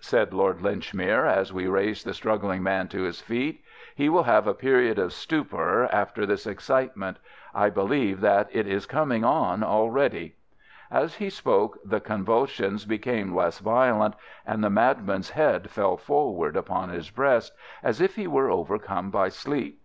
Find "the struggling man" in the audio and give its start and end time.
2.06-2.86